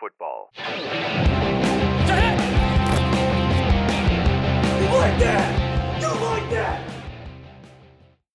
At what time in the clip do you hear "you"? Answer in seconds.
0.56-0.62, 6.00-6.08